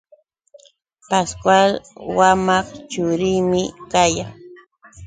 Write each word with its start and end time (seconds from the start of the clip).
Pascual 1.09 1.71
wamaq 2.17 2.67
churiymi 2.91 3.61
kayan. 3.91 4.31